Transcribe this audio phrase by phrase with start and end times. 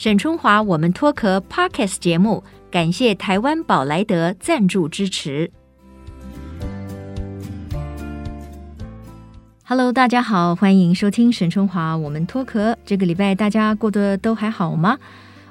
[0.00, 5.50] 沈春华，我们脱壳 Podcast 节目，感谢台湾宝莱德赞助支持。
[9.64, 12.78] Hello，大家好，欢迎收听沈春华，我们脱壳。
[12.86, 14.96] 这个礼拜大家过得都还好吗？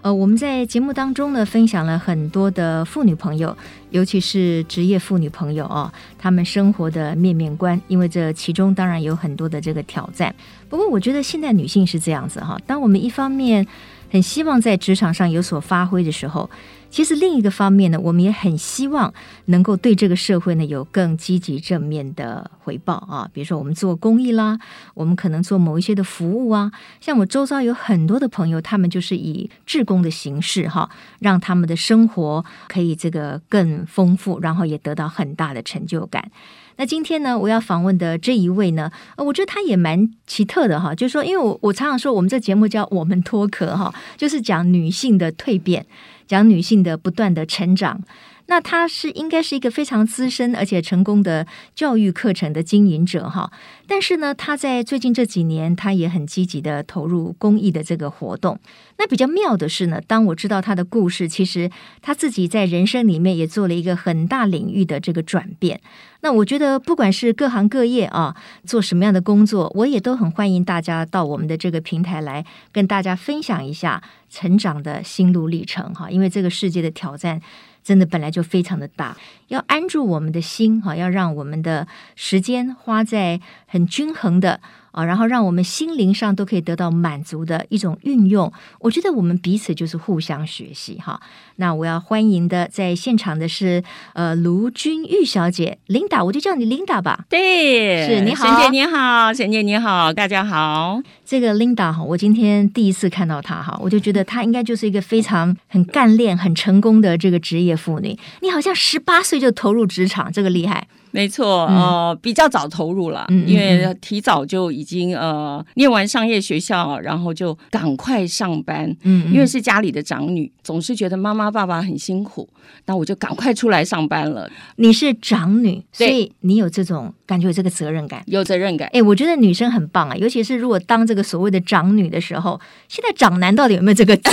[0.02, 3.58] 呃，我们在节目当中呢，分享了很多的妇女朋友，
[3.90, 10.34] 尤其是职业妇女朋友哦，她们生活的面面观，因为这其中当然有很多的这个挑战。
[10.70, 13.68] 不过，我觉得现代女性是这样子哈，当我们一方面
[14.10, 16.50] 很希望在职场上有所发挥的时候，
[16.90, 19.14] 其实另一个方面呢，我们也很希望
[19.46, 23.30] 能够对这个社会呢有更积极正面的回报啊。
[23.34, 24.58] 比如说，我们做公益啦，
[24.94, 26.72] 我们可能做某一些的服务啊。
[27.02, 36.32] 像我周遭有很多的朋友，他们就是以志工的形式哈，让他们的生活可以这个更丰富，然后也得到很大的成就感。
[36.78, 45.86] 那今天呢，我要访问的这一位呢，我觉得他也蛮奇特的哈，就是说，因为我我常常说，我们这节目叫我们脱壳哈，就是讲女性的蜕变，
[46.28, 48.02] 讲女性的不断的成长。
[48.48, 51.46] 那他是应该是一个非常资深而且成功的
[51.76, 53.52] 教育课程的经营者哈，
[53.88, 58.60] 但是呢，他在最近这几年，他也很积极的投入公益的这个活动。
[58.98, 61.70] 那比较妙的是呢，当我知道他的故事，其实
[62.02, 65.82] 他自己在人生里面也做了一个很大领域的这个转变。
[66.22, 77.42] 那我觉得，不管是各行各业啊，做什么样的工作，我也都很欢迎大家到我们的这个平台来跟大家分享一下成长的心路历程哈，因为这个世界的挑战。
[77.88, 79.16] 真的本来就非常的大，
[79.48, 84.60] 要安住我们的心哈，要让我们的时间花在很均衡的。
[84.92, 91.20] 啊，然后让我们心灵上都可以得到满足的一种运用，我觉得我们彼此就是互相学习哈。
[91.58, 97.26] 那我要欢迎的在现场的是呃卢君玉小姐，Linda，我就叫你 Linda 吧。
[97.30, 101.02] 对，是你好，沈姐你好，沈姐你好，大家好。
[101.26, 108.18] 这个 Linda 哈，我今天第一次看到她哈，我就觉得她应该就是一个非常很干练、很成功的这个职业妇女。
[108.42, 110.88] 你好像十八岁就投入职场，这个厉害。
[111.18, 118.96] 没错，呃，比较早投入了，嗯、因为提早就已经呃念完商业学校，然后就赶快上班。
[119.02, 122.48] 嗯，因为是家里的长女，总是觉得妈妈爸爸很辛苦，
[122.86, 124.48] 那我就赶快出来上班了。
[124.76, 128.90] 你是长女，所以你有这种感觉，有这个责任感，有责任感。
[128.94, 134.18] 哎，我觉得女生很棒啊，尤其是如果当这个所谓的长女的时候，现在长男到底有没有这个？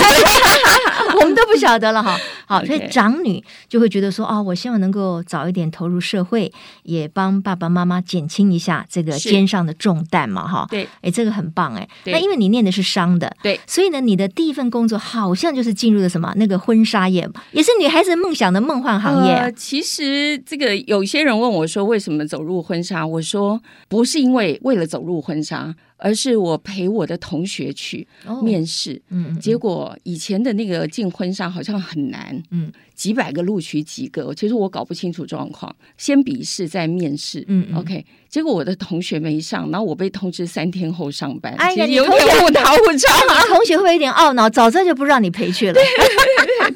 [1.17, 2.17] 我们都不晓得了哈。
[2.47, 6.51] 好，所以长女就会觉得说啊、哦，我希望能够早一点投入社会，
[6.83, 10.67] 也帮爸爸妈妈减轻一下这个肩上的重担嘛哈。
[10.69, 11.87] 对，哎，这个很棒哎。
[12.05, 19.51] 那因为你念的是商的，对，所以呢，你的第一份工作好像就是进入了什么那个婚纱业，也是女孩子梦想的梦幻行业、啊呃。
[19.53, 23.05] 其实这个有些人问我说，为什么走入婚纱？
[23.07, 23.59] 我说
[23.89, 25.75] 不是因为为了走入婚纱。
[25.97, 28.05] 而是我陪我的同学去
[28.43, 38.05] 面试，嗯，嗯，结果以前的那个进婚纱好像很难，嗯，几百个录取几个，其实我搞不清楚状况，先笔试再面试，嗯，嗯，OK。
[38.27, 41.53] 结果我的同学没上，然后我被通知三天后上班。
[41.53, 42.93] 哎呀，有点误打误撞。
[42.97, 45.73] 你同学会有点懊恼，早知道就不让你陪去了。
[45.73, 45.83] 对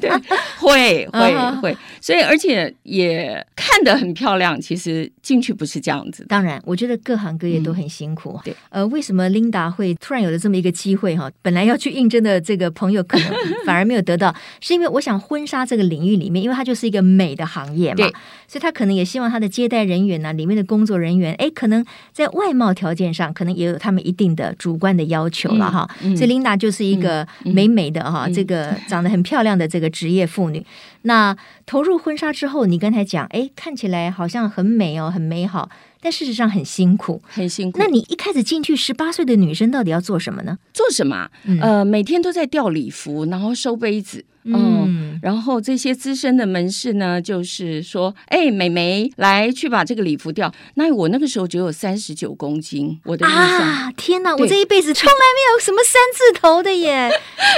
[0.00, 1.76] 对对，会会会。
[2.00, 6.24] 所以而且也看得很漂亮，其实进去不是这样子。
[6.28, 8.38] 当然，我觉得各行各业都很辛苦。
[8.38, 11.16] 嗯、对，呃，为什么 Linda 会突然有了这么一个机会？
[11.16, 13.28] 哈，本来要去应征的这个朋友，可能
[13.64, 18.12] 反而没有得到，是因为我想婚纱这个领域里面，因为它就是一个美的行业嘛，对
[18.48, 21.48] 所以他可能也希望他的接待人员呢、啊，里面的工作人员，哎。
[21.60, 25.86] 可能在外貌条件上，可能也有他们一定的主观的要求了哈。
[26.02, 30.49] 嗯嗯、所以琳达就是一个美美的哈，这个长得很漂亮的这个职业妇女。
[30.58, 30.64] 嗯、
[31.02, 37.78] 那投入婚纱之后，你刚才讲，哎，看起来好像很美哦，很美好，但事实上很辛苦，很辛苦。
[37.78, 40.58] 那你一开始进去，十八岁的女生到底要做什么呢？
[40.72, 41.30] 做什么？
[41.44, 44.24] 嗯、呃，每天都在吊礼服，然后收杯子。
[44.44, 50.50] 嗯，然后这些资深的门市呢，就是说，哎，美眉来去把这个礼服掉。
[50.74, 57.10] 那我那个时候只有三十九公斤，我的啊，天哪，我这一辈子从来没有什么三字头的耶！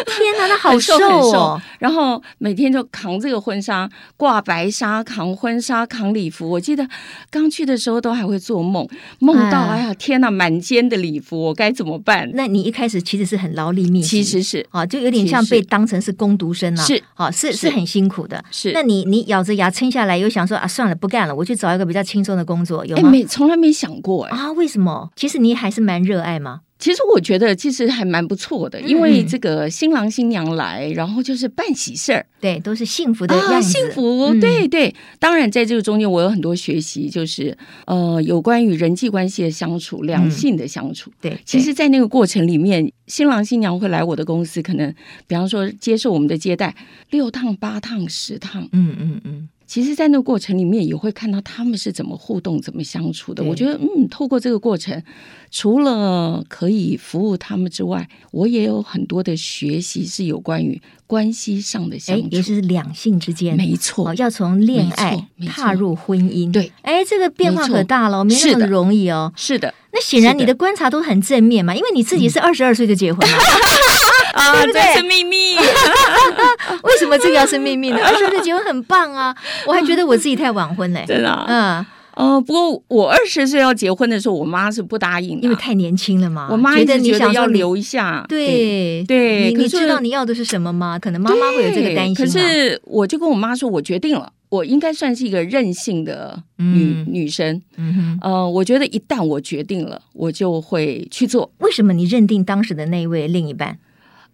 [0.06, 1.22] 天哪，那好瘦哦。
[1.22, 6.50] 很瘦，然后每天就扛这个婚纱，挂白纱，扛婚纱，扛礼服。
[6.50, 6.88] 我记得
[7.30, 8.88] 刚去的时候都还会做梦，
[9.20, 12.28] 梦到哎呀，天哪，满肩的礼服，我该怎么办？
[12.34, 16.71] 那你一开始其实是很劳力密集，其实是啊，就有点像被当成是工读生。
[16.80, 18.42] 是，好，是是很辛苦的。
[18.50, 23.10] 是，那你你咬着牙撑下来，又想说啊，算了，不干了，我去找一个比较轻松的工作，有吗？
[23.10, 24.36] 没，从来没想过哎。
[24.36, 25.10] 啊，为什么？
[25.16, 26.60] 其实你还是蛮热爱吗？
[26.82, 34.92] 其实我觉得其实还蛮不错的，因为这个新郎新娘来，然后就是办喜事儿，对，都是幸福的样子，啊、幸福，对对。
[35.20, 37.56] 当然，在这个中间，我有很多学习，就是
[37.86, 41.12] 呃，有关于人际关系的相处，两性的相处。
[41.20, 44.92] 对，其实，在那个过程里面，新郎新娘会来我的公司，可能
[45.28, 46.74] 比方说接受我们的接待
[47.10, 49.48] 六趟、八趟、十趟，嗯嗯嗯。
[49.72, 53.42] 其实，在那个过程里面，也会看到他们是怎么互动、怎么相处的。
[53.42, 55.02] 我觉得，嗯，透过这个过程，
[55.50, 66.52] 除了可以服务他们之外，我也有很多的学习是有关于关系上的相处，也就是两性之间，没错，要从恋爱踏入婚姻。
[66.52, 69.32] 对，哎，这个变化可大了，没那么容易哦。
[69.34, 73.38] 是的，那显然你的观察都很正面嘛，因为你自己是二十二岁就结婚了。
[74.32, 75.56] 啊，这是秘密。
[76.82, 77.98] 为什么这个要是秘密呢？
[78.02, 79.34] 二十岁结婚很棒啊，
[79.66, 81.04] 我还觉得我自己太晚婚嘞。
[81.08, 86.48] 真的，嗯，哦，不过我二十岁要结婚的时候，我妈是不答应的，因为太年轻了嘛。
[86.50, 89.52] 我妈觉得你想要留一下，对对。
[89.52, 90.98] 你知道你要的是什么吗？
[90.98, 92.14] 可能妈妈会有这个担心。
[92.14, 97.60] 可是我就跟我妈说，我决定了，我应该算是一个任性的女女生。
[97.76, 101.50] 嗯哼，呃，我觉得一旦我决定了，我就会去做。
[101.58, 103.78] 为什么你认定当时的那一位另一半？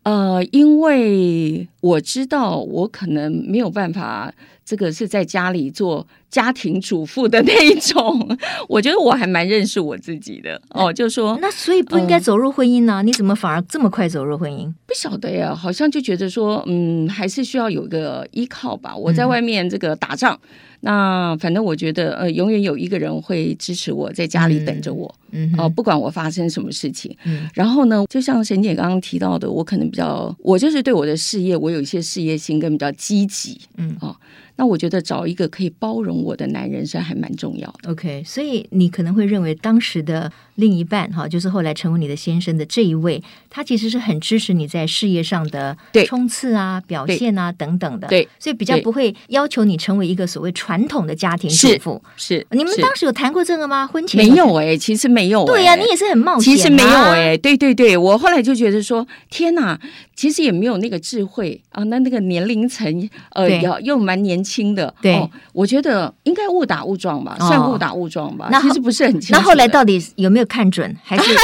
[0.08, 4.32] 呃，因为我知道我可能没有办法，
[4.68, 8.38] 这个是在家里做家庭主妇的那一种。
[8.68, 12.96] 我觉得我还蛮认识我自己的哦，就说那所以不应该走入婚姻呢？
[12.96, 14.70] 呃，你怎么反而这么快走入婚姻？
[14.86, 18.94] 不晓得呀，好像就觉得说，嗯，还是需要有一个依靠吧。
[18.94, 20.34] 我在外面这个打仗。
[20.34, 20.48] 嗯
[20.80, 34.14] 那反正我觉得，呃，永远有一个人会支持我，在家里等着我，嗯，哦、呃，不管我发生什么事情，嗯，然后呢，就像沈姐刚刚提到的，我可能比较，我就是对我的事业，我有一些事业心跟比较积极，嗯，哦。
[34.58, 37.92] 那我觉得找一个可以包容我的男人是还蛮重要的。
[37.92, 48.08] OK，所以你可能会认为当时的另一半哈，就是后来成为你的先生的这一位，他其实是很支持你在事业上的冲刺啊、表现啊等等的。
[48.08, 52.02] 对，所以比较不会要求你成为一个所谓传统的家庭主妇。
[52.16, 53.86] 是，你们当时有谈过这个吗？
[53.86, 55.46] 婚前没有哎、欸，其实没有、欸。
[55.46, 56.56] 对呀、啊，你也是很冒险、啊。
[56.56, 59.78] 其实没有哎、欸，对对对，我后来就觉得说，天哪，
[60.14, 64.94] 其实也没有那个智慧啊，那那个年龄层呃，又又蛮年轻的。
[65.00, 65.14] 对。
[65.14, 68.48] 哦我觉得应该误打误撞吧，算误打误撞吧。
[68.48, 69.40] 那其实不是很清楚。
[69.40, 71.38] 那后来到底有没有看准，还是有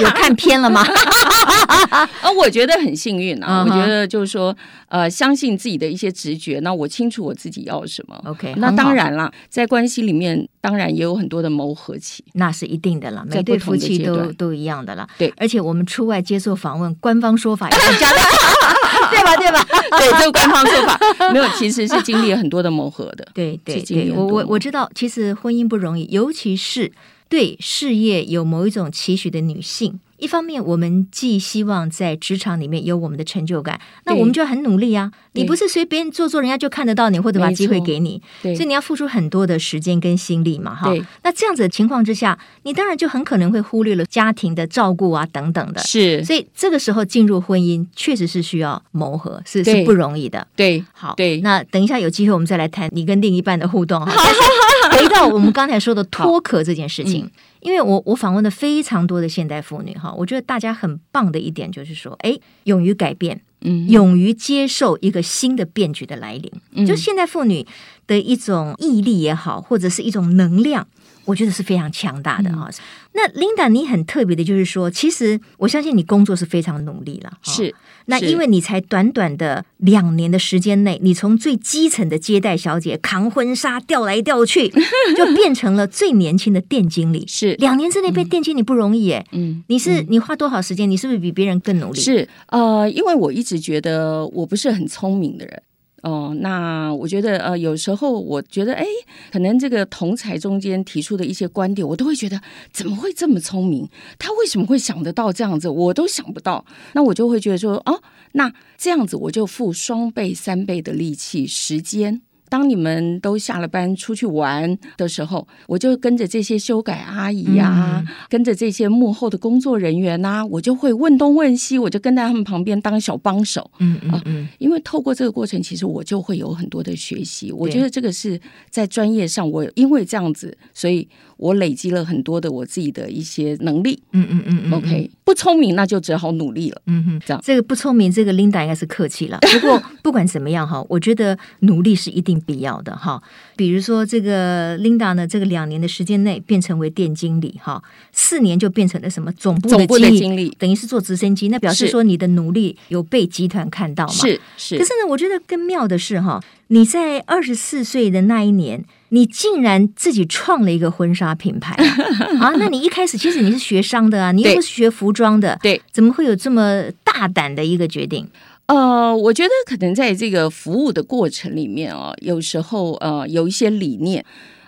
[0.04, 0.82] 有看偏了吗？
[1.90, 3.64] 啊，我觉得很幸运啊。
[3.66, 4.56] 我觉得就是说，
[4.88, 6.60] 呃，相信自己的一些直觉。
[6.60, 8.20] 那我清楚我自己要什么。
[8.24, 13.24] OK，那当然了，在关系里面，当然也有很多的磨合期，那是一定的了。
[13.28, 15.08] 每对夫妻都都一样的了。
[15.18, 18.20] 对，而且我们出外接受访问，官方说法也是这样的，
[19.10, 19.36] 对吧？
[19.36, 19.66] 对吧？
[19.98, 20.98] 对，这个官方说法
[21.32, 23.26] 没有，其实是经历了很多的磨合的。
[23.34, 23.58] 对。
[23.64, 26.90] 对对，我我我知道，其实婚姻不容易，尤其是
[27.28, 29.98] 对事业有某一种期许的女性。
[30.18, 35.10] 一方面，我们既希望在职场里面有我们的成就感，那我们就很努力啊！
[35.32, 40.92] 你不是随便做做，人家就看得到你，或者把机会给你，所以你要付出很多的时间跟心力嘛，哈。
[41.22, 45.80] 那这样子的情况之下，你当然就很可能会忽略了家庭的照顾啊等等的。
[45.80, 50.46] 是，所以这个时候进入婚姻，确实是需要磨合，是是不容易的。
[50.56, 51.40] 对，好，对。
[51.42, 54.12] 那等一下有机会我们再来谈你跟另一半的互动哈。
[54.98, 57.30] 回到我们刚才说的 脱壳这件事情。
[57.60, 67.66] 因为我我访问了非常多的现代妇女哈，我觉得大家很棒的一点就是说，哎，勇于改变，嗯，勇于接受一个新的变局的来临，嗯，就现代妇女
[68.06, 70.86] 的一种毅力也好，或者是一种能量，
[71.28, 72.66] 我觉得是非常强大的哈。
[72.68, 72.74] 嗯，
[73.12, 77.74] 那 Linda，你很特别的就是说，其实我相信你工作是非常努力了，是。
[78.06, 84.70] 那因为你才短短的两年的时间内，你从最基层的接待小姐扛婚纱调来调去，
[85.14, 87.24] 就变成了最年轻的店经理。
[87.28, 89.26] 是两年之内被店经理不容易耶。
[89.32, 90.88] 嗯，你是你花多少时间？
[90.90, 92.00] 你是不是比别人更努力？
[92.00, 95.62] 是呃，因为我一直觉得我不是很聪明的人。
[96.02, 98.86] 哦，那我觉得呃，有时候我觉得，哎，
[99.32, 102.40] 可能这个同才中间提出的一些观点，我都会觉得
[102.72, 103.88] 怎么会这么聪明？
[104.18, 105.68] 他为什么会想得到这样子？
[105.68, 106.64] 我都想不到。
[106.92, 108.00] 那我就会觉得说，哦，
[108.32, 112.22] 那这样子我就付双倍、三倍的力气、时间。
[112.48, 123.70] 当你们都下了班出去玩的时候，我就跟着这些修改阿姨呀、啊，嗯、跟着这些幕后的工作人员呐、啊，我就会问东问西，我就跟在他们旁边当小帮手。
[123.78, 127.52] 嗯嗯嗯、啊，因为透过这个过程，其实我就会有很多的学习。
[127.52, 128.40] 我觉得这个是
[128.70, 134.02] 在专业上，我因为这样子，所以我累积了很多的我自己的一些能力。
[134.12, 135.10] 嗯嗯嗯，嗯，OK。
[135.24, 136.80] 不聪明，那就只好努力了。
[136.86, 139.38] 嗯哼，这样这个不聪明，这个 Linda 应该是客气了。
[139.52, 143.22] 不过 不管怎么样哈，我觉得努力是一定必要的哈。
[143.56, 154.12] 比如说这个 Linda 呢，这个两年的时间内变成为店经理哈，四年就变成了什么总部的经理，经理等于是做直升机，那表示说你的努力有被集团看到嘛？
[154.12, 154.78] 是是。
[154.78, 158.84] 可是呢，我觉得更妙的是哈，你在二十四岁的那一年。
[159.10, 161.86] 你竟然自己创了一个婚纱品牌啊，
[162.44, 162.52] 啊？
[162.58, 168.28] 那你一开始其实你是学商的啊，你又不是学服装的，对，怎么会有这么大胆的一个决定？
[168.68, 174.24] 呃，我觉得可能在这个服务的过程里面啊，有时候呃有一些理念。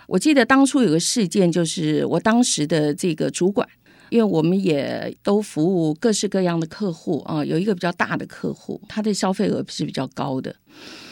[0.07, 3.65] 我记得当初有个事件，就是我当时的这个主管，
[4.09, 10.53] 因为我们也都服务各式各样的客户啊，有一个比较大的客户，他的消费额是比较高的。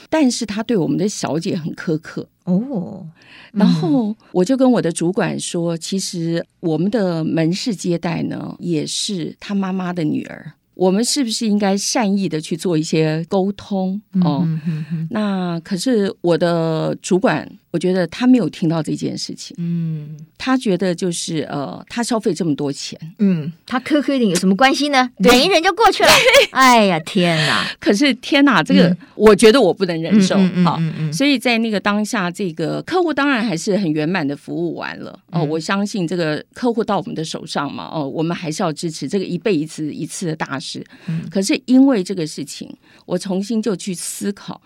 [0.09, 3.05] 但是他对我们的小姐很苛刻哦，
[3.53, 10.53] 然后我就跟我的主管说，其实我们的门市接待呢，也是他妈妈的女儿。
[10.79, 14.01] 我们是不是应该善意的去做一些沟通？
[14.23, 19.55] 哦，嗯、哼哼，那可是我的主管，我觉得他没有听到这件事情。
[19.59, 25.09] 嗯，他觉得就是呃，他消费这么多钱，嗯，他苛刻一点有什么关系呢？
[25.17, 26.09] 忍一忍就过去了。
[26.51, 27.67] 哎呀，天哪！
[27.79, 30.35] 可是天哪，这个、嗯、我觉得我不能忍受。
[30.63, 30.79] 好，
[31.13, 35.19] 所以在那个当下，这个客户当然还是很圆满的服务完了。
[35.31, 40.83] 哦，我相信这个客户到我们的手上嘛，哦，我们还是要支持这个一辈子一次的大事。
[41.29, 42.67] 可是因为这个事情，
[43.05, 44.59] 我重新就去思考，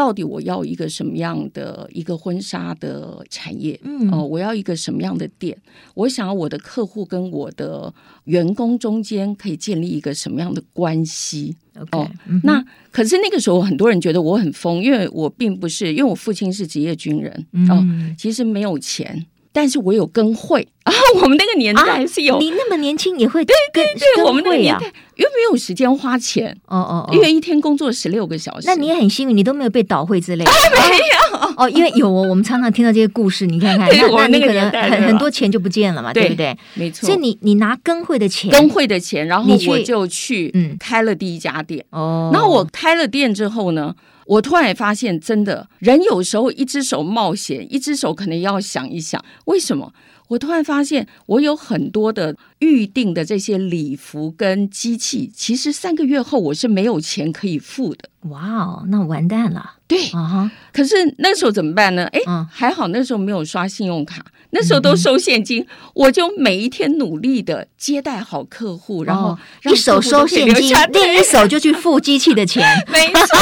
[0.00, 3.78] 到底我要一个什么样的一个婚纱的产业？
[3.84, 5.54] 嗯，哦，我要一个什么样的店？
[5.92, 7.92] 我想要我的客户跟我的
[8.24, 19.26] 员工中间可以建立一个什么样的关系？Okay, 哦，嗯、那可是那个时候很多人觉得我很疯，因为我并不是，因为我父亲是职业军人，哦，其实没有钱。
[19.52, 22.36] 但是我有 跟会啊，我们那个年代是有。
[22.36, 28.66] 啊、你那么年轻也会跟对对对，我们那个年代又没有时间花钱哦哦，因为一天工作十六个小时。
[28.66, 30.50] 那你也很幸运，你都没有被倒会之类的。
[30.50, 30.54] 啊、
[30.88, 36.56] 没有哦，因为有哦，我们常常听到这些故事，你看看， 那那你可能很很多钱就不见了嘛，对不对？
[36.74, 37.06] 没错。
[37.06, 42.30] 所以你你拿跟会的钱，跟会的钱，然后我就去嗯开了第一家店哦。
[42.32, 43.94] 然后我开了店之后呢？
[44.30, 49.92] 我突然发现，真的人有时候一只手冒险，一只手可能要想一想，为什么？
[50.28, 58.09] 我突然发现，我有很多的预定的这些礼服跟机器，其实三个月后我是没有钱可以付的。
[58.28, 59.76] 哇哦，那完蛋了。
[59.86, 62.06] 对啊，可是那时候怎么办呢？
[62.12, 62.20] 哎，
[62.52, 64.24] 还好那时候没有刷信用卡。
[64.52, 72.60] 那时候都收现金，嗯、我就每一天努力的接待好客户，然后一手收现金，另一手就去付机器的钱。
[72.92, 73.38] 没错，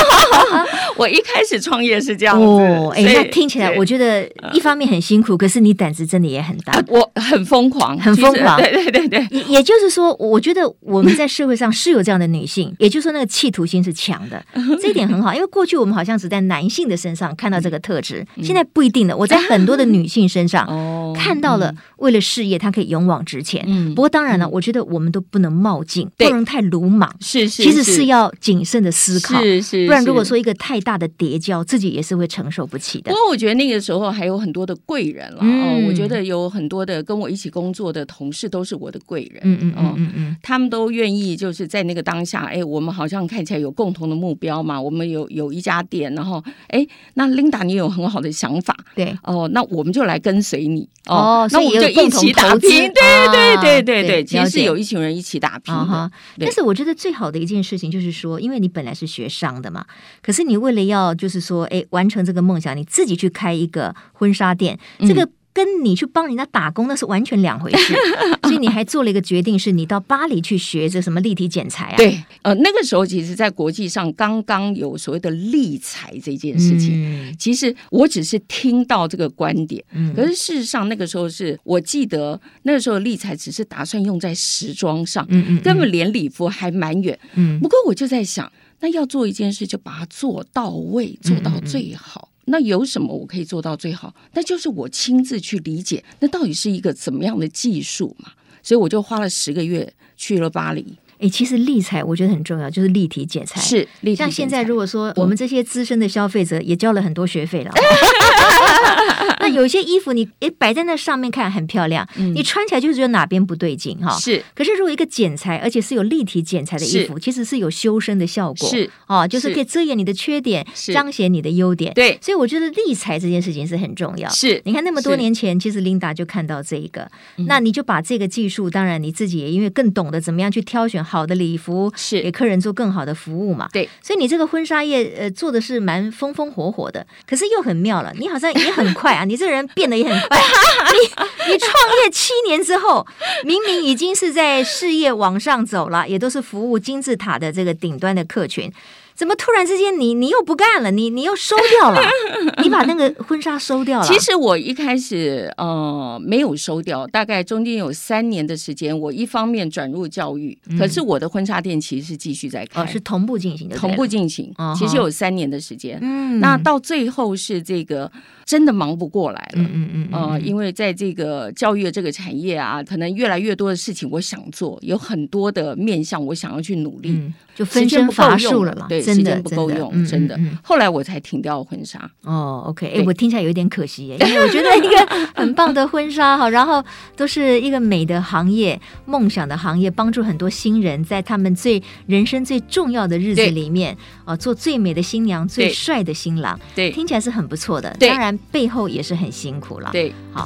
[0.99, 2.45] 我一开始创业是这样子。
[2.45, 6.79] 哦，哎，那听起来我觉得一方面很辛苦，可是你胆子真的也很大。
[6.89, 8.61] 我很疯狂，很疯狂。
[8.61, 14.45] 对对对对，也也就是说，我觉得我们在社会上是有这样的女性，也就是说那个企图心是强的，
[14.81, 15.35] 这一点很好。
[15.35, 19.17] 因为过去我们好像只在男性的身上看到这个特质，现在不一定的。
[19.17, 20.67] 我在很多的女性身上。
[20.69, 21.15] 哦。
[21.17, 23.65] 看到了，为了事业，她可以勇往直前。
[23.67, 27.13] 嗯，不过当然了，我觉得我们都不能冒进，不能太鲁莽。
[27.21, 29.41] 是是，其实是要谨慎的思考。
[29.41, 33.11] 是是，不然如果说一个太大的叠交，自己也是会承受不起的。
[33.11, 35.39] 不过我觉得那个时候还有很多的贵人了。
[35.41, 39.41] 哦，我觉得有很多的跟我一起工作的同事都是我的贵人。
[39.45, 44.81] 嗯嗯嗯嗯嗯，他们都愿意就是在那个当下，哎，我们好像看起来有共同的目标嘛。
[44.81, 50.89] 我们有有一家店，然后哎，那 Linda 你有很好的想法，对哦，那我们就来跟随你。
[51.07, 52.93] 哦，那我们就一起打拼，对
[53.31, 56.11] 对对对对，其实是有一群人一起打拼的。
[56.39, 59.85] 但是我觉得最好的一件事情就是说，因为你本来是学商的嘛，
[60.23, 65.29] 可是你为了要就是说，哎，完成这个梦想，你自己去开一个婚纱店，这个。
[65.53, 67.95] 跟你去帮人家打工那是完全两回事，
[68.45, 71.97] 所以你还做了一个决定，是你到巴黎去学这什么立体剪裁啊？
[71.97, 88.51] 对，呃，那个时候其实，在国际上刚刚有所谓的立裁这件事情，嗯、其实我只是听到这个观点，嗯、可是事实上那个时候是我记得那个时候立裁只是打算用在时装上，嗯嗯，根本连礼服还蛮远，嗯，不过我就在想，
[88.81, 92.29] 那要做一件事，就把它做到位，做到最好。
[92.31, 92.35] 嗯。
[92.35, 94.15] 嗯那有什么我可以做到最好？
[94.33, 98.33] 那就是我亲自去理解，那到底是一个怎么样的技术嘛？
[98.63, 100.99] 所以我就花了十个月去了巴黎。
[101.19, 103.61] 诶，其实立裁我觉得很重要，就是立体剪裁。
[103.61, 104.17] 是，立体。
[104.17, 107.73] 像现在如果说我们这些资深的消费者也交了很多学费了。
[109.49, 114.17] 那有些衣服你诶摆在那上面看很漂亮，嗯、你穿起来就是觉得哪边不对劲哈。
[114.19, 118.69] 是，可是如果一个剪裁，而且是有立体剪裁的衣服，其实是有修身的效果。
[118.69, 118.91] 是。
[119.07, 121.93] 哦，就是可以遮掩你的缺点，彰显你的优点。
[121.95, 124.29] 对，所以我觉得立裁这件事情是很重要。
[124.31, 127.11] 是，你看那么多年前，其实 Linda 就看到这一个，
[127.47, 132.21] 那你就把这个技术，当然你自己也因为更懂得怎么样去挑选好的礼服，是。
[132.21, 133.69] 给客人做更好的服务嘛。
[133.73, 140.39] 对，所以你这个婚纱业呃做的是蛮风风火火的，可是又很妙了，你好像也很快啊， 你这个人变得也很快。
[140.93, 143.07] 你你创业七年之后，
[143.45, 148.71] 明明已经是在事业往上走了，也都是服务金字塔的这个顶端的客群。
[149.15, 150.93] 怎么突然之间你你又不干了？
[150.93, 152.01] 你你又收掉了？
[152.63, 154.07] 你把那个婚纱收掉了？
[154.07, 164.55] 其实我一开始呃没有收掉，大概中间有三年的时间，我一方面转入教育，嗯、可是我的婚纱店其实是继续在开，哦、是同步进行的，同步进行。
[164.79, 168.09] 其实有三年的时间，嗯，那到最后是这个
[168.49, 179.03] 真的忙不过来了，嗯嗯嗯，呃，因为在这个教育的这个产业啊，可能越来越多的事情我想做，有很多的面向我想要去努力，嗯、就分身乏术了嘛，对。
[179.03, 180.39] 时间不够用，真的。
[180.63, 182.11] 后来我才停掉婚纱。
[182.23, 186.83] 哦，OK，哎，我听起来有点可惜耶，因为我觉得一个很棒的婚纱哈，然后
[187.17, 196.59] 都是一个美的行业、梦想的行业，帮助很多新人在他们最人生最重要的日子里面啊，做最美的新娘、最帅的新郎。
[196.75, 197.95] 对，听起来是很不错的。
[197.99, 199.91] 当然背后也是很辛苦了。
[199.93, 200.45] 对，好。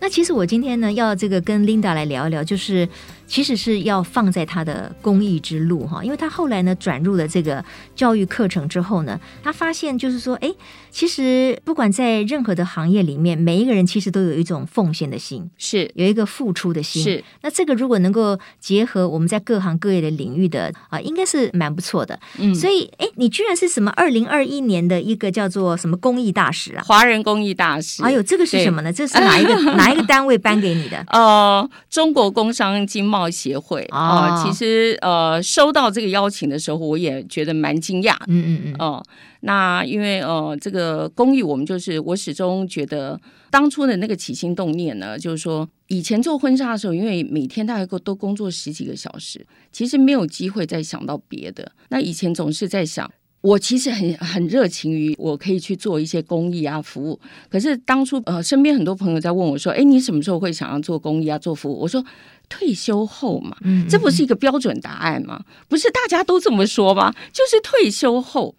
[0.00, 2.88] 那其实我今天呢，要这个跟 Linda 来聊一聊，就是。
[3.34, 7.64] 其实是要放在他的公益之路哈，因为他后来呢转入了这个
[7.96, 10.54] 教育课程之后呢，他发现就是说，哎，
[10.92, 17.02] 其实不管在任何的行业里面，每一个人其实都有一种奉献的心，是有一个付出的心。
[17.02, 22.16] 是那这个如果能够结合我们在各行各业的领域的啊，应该是蛮不错的。
[22.38, 26.84] 嗯，所以哎，你居然是什么二零二一年的一个叫做什么公益大使啊？
[26.86, 28.00] 华人公益大使。
[28.04, 28.92] 哎呦，这个是什么呢？
[28.92, 31.04] 这是哪一个 哪一个单位颁给你的？
[31.08, 38.14] 呃，中国工商经贸协会啊，其实呃，收到这个邀请的时候，我也觉得蛮惊讶。
[38.26, 38.74] 嗯嗯嗯。
[38.78, 39.04] 哦，
[39.40, 51.72] 那因为呃，这个公益，我们就是我始终觉得当初的那个起心动念呢，就是说以前做婚纱的时候，因为每天大概都工作十几个小时，其实没有机会再想到别的。
[51.88, 53.10] 那以前总是在想，
[53.44, 57.20] 我其实很很热情于我可以去做一些公益啊服务。
[57.50, 62.04] 可是当初呃，身边很多朋友在问我说：“哎，你什么时候会想要做公益啊做服务？”我说。
[62.46, 63.56] 退休后嘛，
[63.88, 65.42] 这不是一个标准答案吗？
[65.66, 67.10] 不是大家都这么说吗？
[67.32, 68.54] 就是退休后。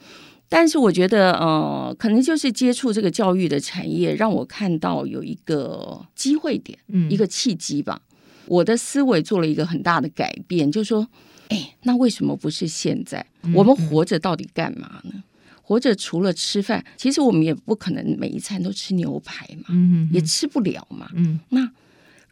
[0.50, 8.02] 但是我觉得，呃，可能就是接触这个教育的产业，让我看到有一个机会点，一个契机吧。
[8.48, 11.08] 我的思维做了一个很大的改变，就是说，
[11.50, 13.26] 哎，那为什么不是现在？
[13.54, 15.24] 我们活着到底干嘛呢？
[15.62, 19.76] 活着除了吃饭，其实我们也不可能每一餐都吃牛排嘛，
[20.12, 21.10] 也吃不了嘛。
[21.50, 21.72] 那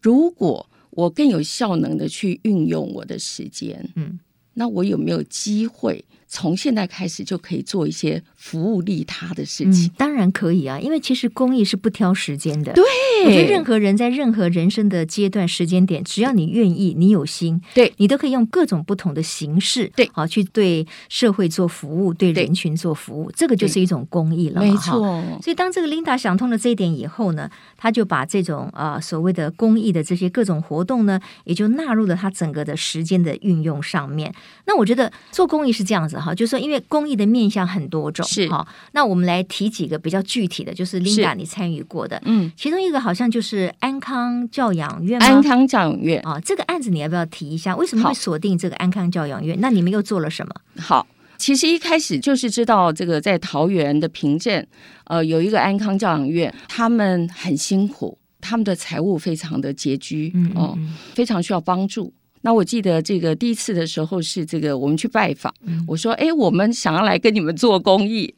[0.01, 4.19] 如果我更有效能的去运用我的时间，嗯，
[4.53, 6.05] 那我有没有机会？
[6.27, 12.73] 从现在开始就可以做一些服务利他的事情，嗯，当然可以啊，因为其实公益是不挑时间的。
[12.73, 12.83] 对，
[13.25, 24.99] 我觉得任何人在任何人生的阶段、时间点，只要你愿意，你有心，对，你都可以用各种不同的形式，对，好去对社会做服务，对人群做服务，这个就是一种公益了，没错。
[25.41, 34.33] 所以当这个 Linda 想通了这一点以后呢，他就把这种啊、呃、所谓的公益的这些各种活动呢，也就纳入了他整个的时间的运用上面。
[34.65, 36.12] 那我觉得做公益是这样子。
[36.21, 38.67] 哈，就是说，因为公益的面向很多种，是哈。
[38.91, 47.75] 那我们来提几个比较具体的，就是 Linda 你参与过的，嗯，其中一个好像就是安康教养院，安康教养院啊，这个案子你要不要提一下？
[47.75, 49.57] 为什么会锁定这个安康教养院？
[49.59, 50.53] 那你们又做了什么？
[50.79, 51.05] 好，
[51.37, 54.65] 其实一开始就是知道这个在桃园的平镇，
[55.05, 60.79] 呃，有一个安康教养院，他们很辛苦，他们的财务非常的拮据，嗯，嗯，哦，
[61.13, 62.13] 非常需要帮助。
[62.43, 65.51] 那我记得这个第一次的时候是这个我们去拜访，
[65.87, 68.33] 我说哎，我们想要来跟你们做公益，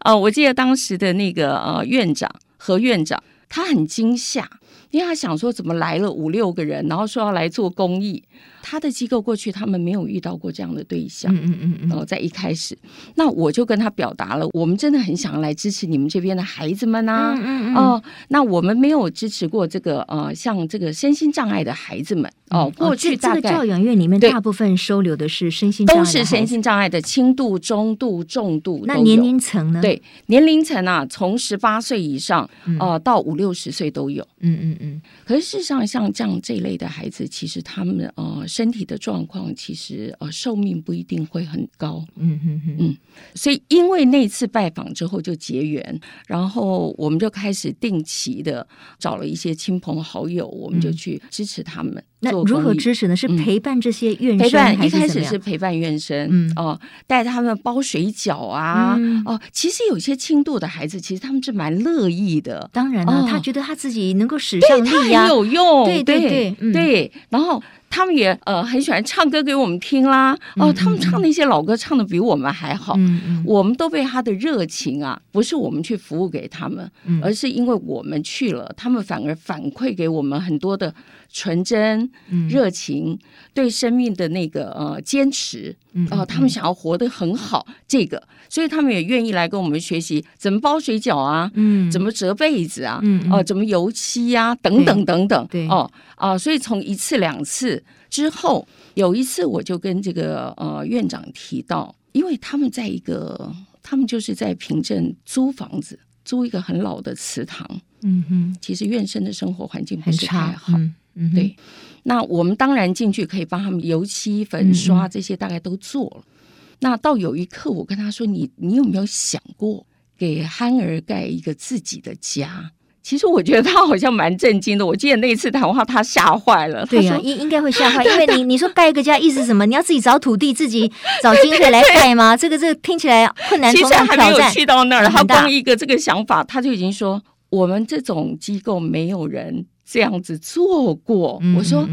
[0.00, 4.48] 啊，我记得当时的那个呃院长何院长，他很惊吓，
[4.90, 8.22] 因为他想说怎么来了五六个人，然后说要来做公益。
[8.66, 12.74] 他的机构过去他们没有遇到过这样的对象，嗯嗯嗯，然后在一开始，
[13.14, 29.82] 那我就跟他表达了，我们真的很想要来支持你们这边的孩子们呐，嗯嗯哦，那我们没有支持过这个呃，像这个身心障碍的孩子们哦，过去这个教养院里面大部分收留的是身心都是身心障碍的轻度、中度、重度，那年龄层呢？
[29.82, 35.02] 对，年龄层啊，从十八岁以上呃到五六十岁都有，嗯嗯嗯。
[35.24, 38.42] 可是事实上，像这样这一类的孩子，其实他们呃。
[38.46, 42.04] 身体的状况，其实呃寿命不一定会很高。
[42.16, 42.96] 嗯嗯嗯嗯，
[43.34, 48.64] 所以因为那次拜访之后就结缘，然后我们就开始定期的
[48.98, 51.94] 找了一些亲朋好友，我们就去支持他们。
[51.94, 53.16] 嗯那如何支持呢？
[53.16, 56.52] 是陪伴这些院生，陪伴一开始是陪伴院生，嗯。
[56.56, 62.68] 哦，带他们包水饺啊，哦，其实有些轻度的孩子，其实他们是蛮乐意的。
[62.72, 67.12] 当然了，他觉得他自己能够使上力呀，很有用，对对对对。
[67.30, 72.96] 然后他们也呃很喜欢唱歌给我们听啦，哦，他们唱那些老歌唱的比我们还好，
[73.44, 76.90] 我们都被他的热情啊，不是我们去服务给他们，
[77.22, 80.94] 而是因为我们去了，他们反而反馈给我们很多的。
[81.34, 82.08] 纯真、
[82.48, 83.18] 热情，嗯、
[83.52, 107.68] 对生命的那个呃坚持，嗯，哦，他们想要活得很好，嗯、这个，所以他们也愿意来跟我们学习怎么包水饺啊，嗯，怎么折被子啊，嗯，哦，怎么油漆呀、啊，等等等等，对，哦，啊、呃，所以从一次两次之后，有一次我就跟这个呃院长提到，因为他们在一个，他们就是在平镇租房子，租一个很老的祠堂，
[108.02, 110.78] 嗯哼，其实院生的生活环境不是太好。
[110.78, 110.94] 嗯，
[111.34, 111.56] 对，
[112.02, 116.16] 那我们当然进去可以帮他们油漆、粉刷这些，大概都做了。
[116.18, 116.32] 嗯、
[116.80, 119.86] 那到有一刻，我跟他说：“你，你有没有想过
[120.18, 122.70] 给憨儿盖一个自己的家？”
[123.04, 124.86] 其实我觉得他好像蛮震惊的。
[124.86, 126.86] 我记得那一次谈话，他吓坏了。
[126.86, 129.66] 对呀、啊，应应该会吓坏，因为你你说盖一个家，意思什么？
[129.66, 130.90] 你要自己找土地，自己
[131.22, 132.34] 找经费来盖吗？
[132.34, 141.88] 这个这个听起来困难重重，其实还没有去到那儿，他光一个这个想法，他就已经说：“我们这种机构没有人。”这样子做过，我说，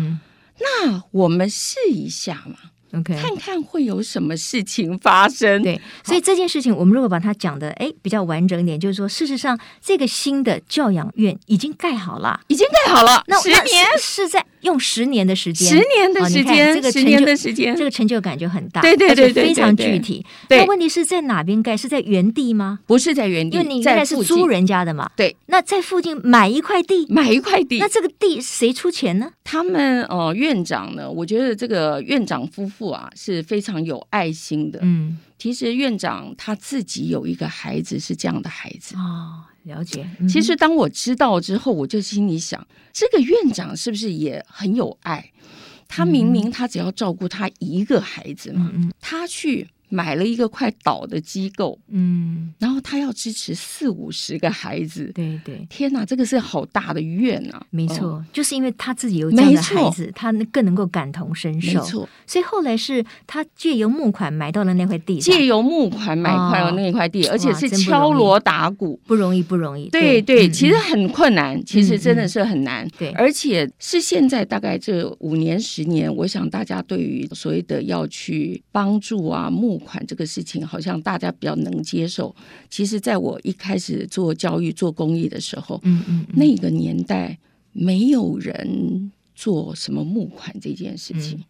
[0.59, 2.70] 那我们试一下嘛。
[2.93, 5.61] OK，看看会有什么事情发生。
[5.61, 13.23] 对，所以这件事情我们如果把它讲的哎比较完整一点，就是说，事实上这个新的教养院已经盖好了，已经盖好了。
[13.27, 18.81] 那十年是在用十年的时间，十年的时间，这个十年的时间，这个成就感就很大。
[18.81, 20.25] 对对对对，非常具体。
[20.49, 21.75] 那问题是在哪边盖？
[21.75, 22.79] 是在原地吗？
[22.85, 25.09] 不是在原地，因为你原来是租人家的嘛。
[25.15, 27.79] 对，那在附近买一块地，买一块地。
[27.79, 29.31] 那这个地谁出钱呢？
[29.43, 31.09] 他们呃院长呢？
[31.09, 33.61] 我觉得这个院长夫妇啊是非。
[33.61, 40.03] 常有爱心的，嗯，其实院长他自己有一个孩子是这样的孩子哦，了解。
[40.27, 45.31] 其实当我知道之后，我就心里想，这个院长是不是也很有爱？
[45.87, 49.67] 他明明他只要照顾他一个孩子嘛，他去。
[49.91, 57.61] 买了一个快倒的机构，嗯，然后他要支持四五十个孩子，对对，天哪，这个是好大的怨呐！
[57.69, 61.81] 没错，就是因为他自己有这样的孩子，他更能够感同身受。
[61.81, 69.89] 没错，所以后来是他借由募款买到了那块地，借由募款买到了那块地，而且是敲锣打鼓，不容易，不容易。
[69.89, 72.87] 对对，其实很困难，其实真的是很难。
[72.97, 79.80] 对，而且是现在大概这五年十年，我想大家对于所谓的要去帮助啊募。
[79.81, 82.35] 款这个事情好像大家比较能接受。
[82.69, 87.37] 其实，在我一开始做教育、做公益的时候，嗯嗯，嗯那个年代
[87.73, 91.43] 没有人做什么募款这件事情。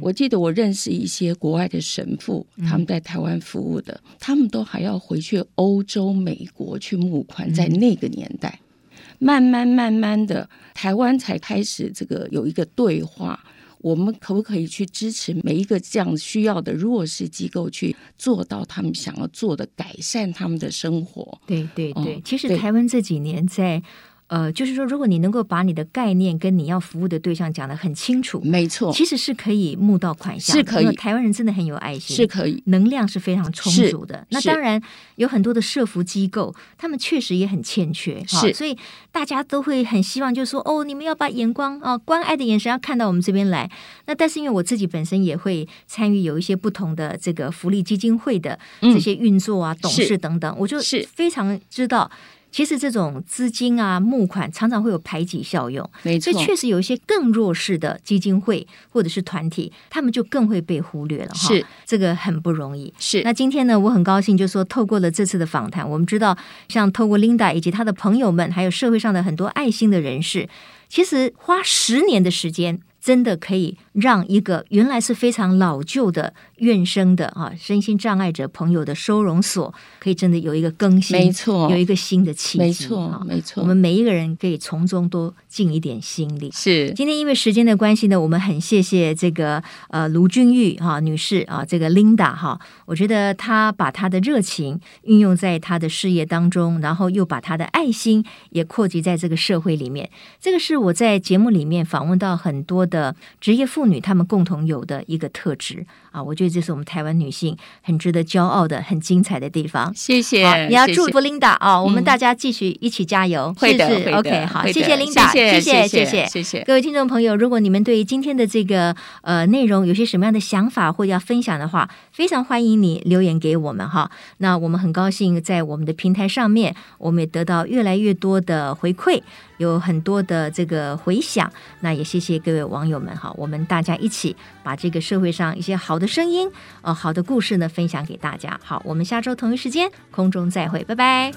[0.00, 7.52] 我记得我认识一些国外的神父，他们在台湾服务的，嗯、他们都还要回去欧洲、美国去募款。
[7.54, 13.38] 在那个年代，嗯、慢慢慢慢的，台湾才开始这个有一个对话。
[13.80, 21.40] 我们可不可以去支持每一个这样需要的弱势机构，去做到他们想要做的，改善他们的生活？
[21.46, 23.82] 对对对，嗯、其实台湾这几年在。
[24.28, 30.94] 呃，就是说，如果你能够把你的概念跟你要服务的对象讲得很清楚，没错，其实是可以募到款项，是可以。
[30.96, 34.26] 台湾人真的很有爱心，是可以，能量是非常充足的。
[34.28, 34.78] 那当然
[35.16, 38.52] 有很多的社服机构，他们确实也很欠缺，是。
[38.52, 38.76] 所以
[39.10, 43.70] 大家都会很希望，就是说，哦，你们要把眼光啊、关爱的眼神要看到我们这边来。
[44.06, 52.10] 那但是因为我自己本身也会参与有一些不同的这个福利基金会的这些运作啊、董事等等，我就是非常知道。
[52.50, 61.48] 其实这种资金啊募款常常会有排挤效用，没错，所以确实有一些更弱势的基金会或者是团体，他们就更会被忽略了哈。
[61.48, 62.92] 是这个很不容易。
[62.98, 66.36] 是那今天呢，我很高兴，就说透过了这次的访谈，我们知道，
[66.68, 70.48] 像透过 Linda 以及她的朋友们，还有社会上的很多爱心的人士，
[70.88, 72.80] 其实花十年的时间。
[73.00, 83.62] 真的可以让一个原来是非常老旧的院生的啊身心障碍者朋友的收容所，可以真的有一个更新，没错，有一个新的契机，没错，没错。
[83.62, 86.50] 我们每一个人可以从中多尽一点心力。
[86.52, 100.08] 是，今天因为时间的关系呢，我们很谢谢这个呃卢俊玉哈女士啊，这个 Linda 哈，我觉得她把她的热情运用在她的事业当中，然后又把她的爱心也扩及在这个社会里面。
[100.40, 105.86] 这个是我在节目里面访问到很多的职业妇女她们共同有的一个特质
[106.18, 109.92] 啊，我觉得这是我们台湾女性很值得骄傲的、很精彩的地方。
[109.94, 116.64] 谢谢，你要祝福 Linda 啊，我们大家继续一起加油，会的，OK，好，谢谢 Linda，谢谢，谢谢，谢谢。
[116.64, 124.10] 各位听众朋友，如果你们对今天的这个呃内容有些什么样的想法或者要分享的话，非常欢迎你留言给我们哈。
[124.38, 129.22] 那我们很高兴在我们的平台上面，我们也得到越来越多的回馈。
[129.58, 134.36] 有很多的这个回响，那也谢谢各位网友们哈，我们大家一起
[134.68, 136.46] 把这个社会上一些好的声音，
[136.82, 138.60] 呃，好的故事呢分享给大家。
[138.62, 141.32] 好，我们下周同一时间空中再会，拜拜。